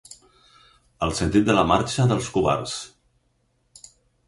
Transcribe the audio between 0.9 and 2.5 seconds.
El sentit de la marxa dels